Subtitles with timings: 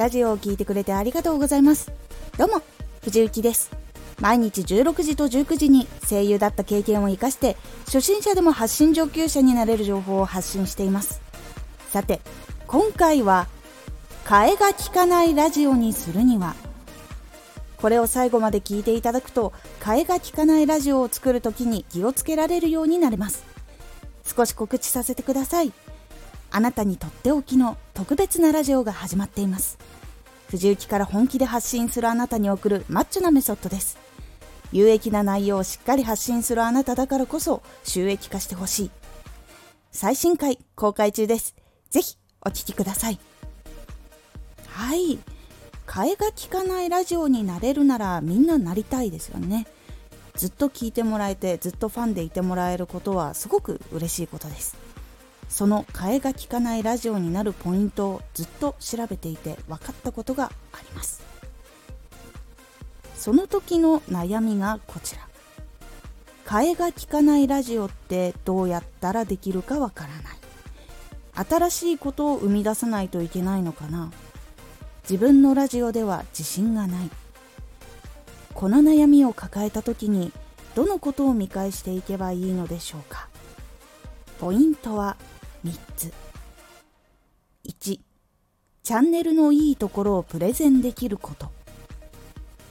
[0.00, 1.92] ラジオを聴いてくれてありがとうございます。
[2.38, 2.62] どうも
[3.02, 3.70] 藤幸です。
[4.18, 11.20] 毎日16時と19時に声優だった経験を生かして初心者でも発信上級者になれる情報を発信しています。
[11.90, 12.22] さて
[12.66, 13.46] 今回は
[14.24, 16.54] 替えが利かないラジオにするには
[17.76, 23.44] これを最後まで聞いていただくと替えが利かないラジオを作るときに気をつけられるようになれます。
[24.24, 25.74] 少し告知させてください。
[26.50, 29.78] あなたにとっておきの特別なラジオが始まっています。
[30.48, 33.98] 藤雪から本気で発信するあなたに送るマッチョなメソッドです。
[34.72, 38.90] 有益な内容をしっかり発信するあなただからこそ収益化してほしい。
[39.92, 41.54] 最新回公開中です。
[41.90, 43.18] ぜひお聴きください。
[44.66, 45.18] はい。
[45.86, 49.66] 替えが利かないラジオになれるならみんななりたいですよね。
[50.36, 54.76] ずっと聞いてもらえてずっとファンでいてもらえることはすごく嬉しいことです。
[55.50, 61.22] その替えが利かないラジオになるポイントをずっと調べていて分かったことがあります。
[63.16, 65.28] その時の悩みがこちら。
[66.46, 71.48] 替えが利かないラジオってどうやったらできるかわからない。
[71.48, 74.10] 新しいことを生み出さないといけないのかな。
[75.02, 77.10] 自分のラジオでは自信がない。
[78.54, 80.32] この悩みを抱えた時に
[80.74, 83.28] どのことを見返していけばいいのでしょうか。
[84.40, 85.16] ポイントは
[85.64, 86.12] 3つ。
[87.64, 88.00] 1
[88.82, 91.50] チャンネルのいいところをプレゼンできること。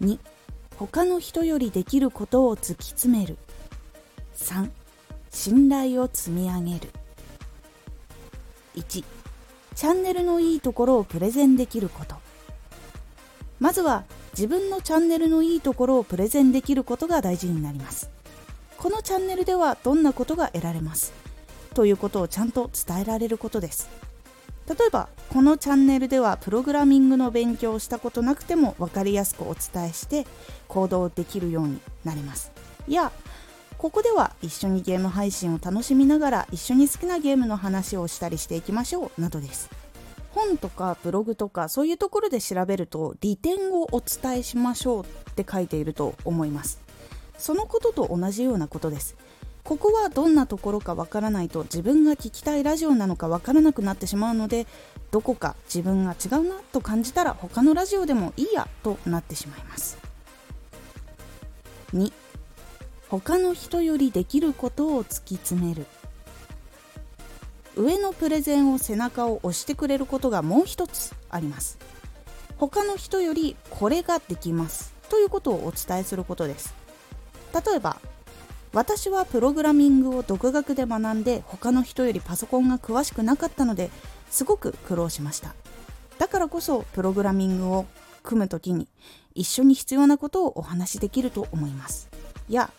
[0.00, 0.18] 2
[0.76, 3.36] 他の人よりできることを突き詰める。
[4.36, 4.70] 3
[5.30, 6.90] 信頼を積み上げる。
[8.76, 9.04] 1
[9.74, 12.16] チャンネルのいいところをプレゼンできること。
[13.58, 18.10] まずは自分のチャンネルのいいところをプレゼンできることが大事になります。
[18.78, 21.12] このチャンネルではどんなことが得られます？
[21.74, 23.88] ということをちゃんと伝えられることです。
[24.68, 30.26] 例えばこのチャンネルではプログラミングの勉強をしたことなくても分かりやすくお伝えして
[30.68, 32.52] 行動できるようになります。
[32.86, 33.10] いや
[33.78, 39.70] ここでは一緒にゲーム配信を楽しみながら一緒に好きなゲームの話をしたりしていきましょうなどです。
[40.32, 46.80] 本とかブログとかそういうところで調べると利点をお伝えしましょうって書いていると思います。
[47.38, 49.16] そのことと同じようなことです。
[49.64, 54.66] ここはどんなところかわからないと自分が聞きたいラジオなのかわからなくなってしまうので
[55.10, 59.98] どこか自分が違うなと感じたら他のラジオでもいいやとなってしまいます。
[61.94, 62.12] 2
[63.08, 65.86] 他の人よりできることを突き詰める。
[67.76, 71.78] 上のプレゼンを背中を押してくれることがもう一つあります。
[72.56, 76.74] 他の人よりこれができますということをお伝えすることです。
[77.52, 78.00] 例えば
[78.72, 83.90] 私はプログラミングを独学で学んで他の人よりパソコンが詳しくなかったので
[84.30, 85.54] すごく苦労しました。
[86.18, 87.86] だからこそプログラミングを
[88.22, 88.86] 組む時に
[89.34, 92.08] 一緒に必要なことをお話しできると思います。
[92.48, 92.70] や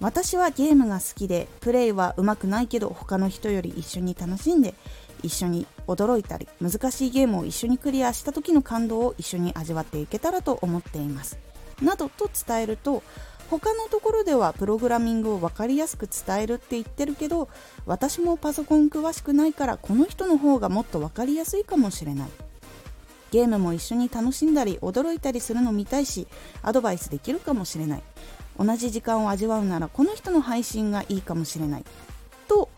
[0.00, 4.74] 私はゲームが好きでプレイは上手くないけど他の人より一緒に楽しんで
[5.22, 11.38] 一緒に驚いたり難しいゲームを一緒にクリアした時の感動を一緒に味わっていけたらと思っています。
[11.82, 13.02] などと伝えると
[13.50, 17.48] 他のところではプログラミングを分かりやすく伝えるって言ってるけど
[17.84, 22.28] 私もパソコン詳しくないからこの人の方がもっと分かりやすいかもしれない。
[23.32, 26.26] ゲームも一緒に楽しんだり驚いたりするの見たいし
[26.62, 28.02] アドバイスできるかもしれない。
[28.58, 31.84] 同じ時間を味わうならこの人の配信がいいかもしれない。
[32.46, 32.68] と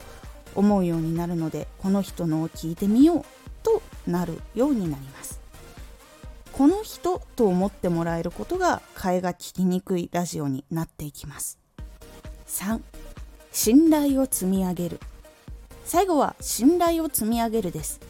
[0.54, 3.24] 思うようになるのでこの人のを聞いてみよう
[3.62, 5.21] となるようになります。
[6.52, 11.58] この人と思ってもらえることが替えが聞きにくいラジオになっていきます。
[12.46, 12.80] 3
[13.50, 15.00] 信頼を積み上げる。
[15.84, 18.00] 最後は信頼を積み上げるです。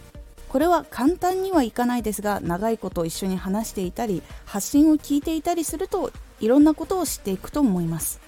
[0.49, 8.21] これは簡単にはいかないですが長いこと一緒に話していたり発信を聞いていたりするといろんなことを知っていくと思います。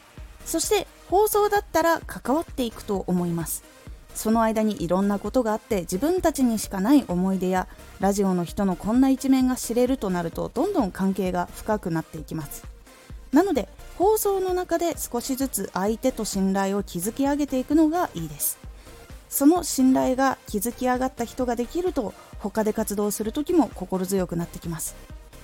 [0.47, 3.65] そして放送だったら関わっていくと思います。
[4.15, 7.67] その間にいろんなことがあって自分たちにしかない思い出や
[8.01, 12.65] ラジオの人のこんな一面が知れるとなるとどんどん関係が深くなっていきます。
[13.33, 13.69] なので
[13.99, 18.59] 放送の中で少しずつ相手と信頼を築き上げていくのがいいです。
[19.29, 24.95] その信頼が築き上がった人ができると他で活動する時も心強くなってきます。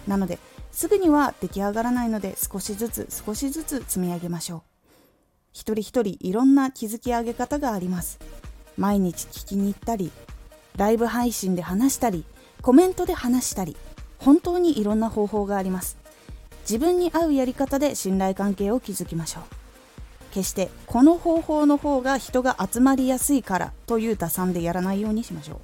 [0.06, 0.38] なので
[0.70, 4.62] すぐには出来上がらないので少しずつ少しずつ積み上げましょう。
[5.52, 8.20] 一人一人いろんな築き上げ方があります。
[8.80, 10.10] 毎日聞きに行ったり
[10.76, 12.24] ライブ配信で話したり
[12.62, 13.76] コメントで話したり
[14.18, 15.98] 本当にいろんな方法があります。
[16.62, 19.42] 自分に合うやり方で信頼関係を築きましょう。
[20.32, 25.58] 決してこの方法の方が人が集まりやすいからという打算でやらないようにしましょう。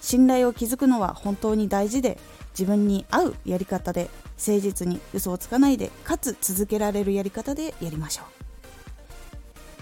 [0.00, 2.16] 信頼を築くのは本当に大事で
[2.50, 4.08] 自分に合うやり方で
[4.38, 8.22] 誠実に嘘をつかないでかつ続けられるやり方でやりましょ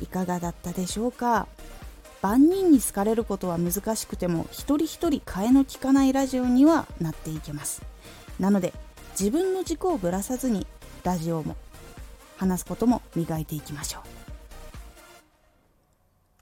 [0.00, 0.04] う。
[0.04, 1.46] いかがだったでしょうか？
[2.24, 7.82] 万人に好かれることは難しくても一人一人替えの利かないラジオにはなっていけます。
[8.40, 8.72] なので
[9.10, 10.66] 自分の軸をぶらさずに
[11.02, 11.54] ラジオも
[12.38, 14.02] 話すことも磨いていきましょう。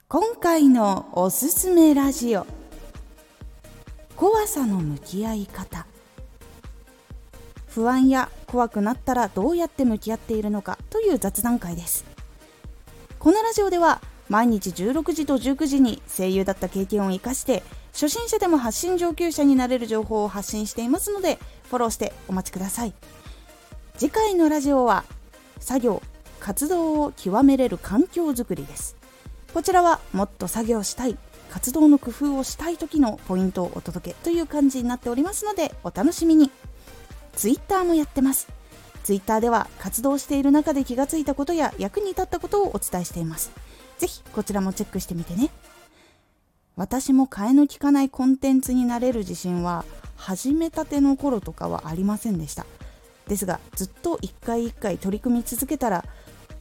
[0.06, 2.46] 今回のおすすめラジオ。
[4.14, 5.84] 怖さの向き合い方。
[7.66, 12.04] 不安や怖くなったらどうやって向き合っているのかという雑談会です。
[13.18, 14.00] このラジオでは
[14.32, 17.62] 毎日16時と19時に声優だった経験を生かして
[17.92, 21.38] 初心者でも発信上級者になれる情報を発信していますので
[21.68, 22.94] フォローしてお待ちください。
[23.98, 25.04] 次回のラジオは
[25.60, 26.02] 作業
[26.40, 28.96] 活動を極めれる環境づくりです。
[29.52, 31.18] こちらはもっと作業したい
[31.50, 36.50] 活動の工夫をしたい時のポイントをお届けという感じになっておりますのでお楽しみに。
[37.34, 38.48] Twitter もやってます。
[39.04, 43.50] Twitter では活動している中で気がついたことや役に立ったことをお伝えしています。
[44.02, 45.48] ぜひこちらもチェックしてみてね。
[46.74, 49.84] 私も替えの利かないコンテンツになれる自信は
[50.16, 52.66] 始めたての頃とかはありませんでした。
[53.28, 56.04] ですがずっと一回一回取り組み続けたら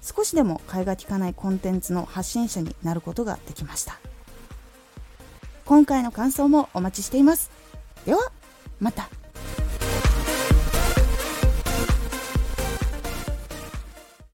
[0.03, 3.99] 少しでも替えが利かないコンテンツの発信者になることができました。
[5.65, 7.49] 今回の感想もお待ちしています。
[8.05, 8.31] では
[8.79, 9.09] また。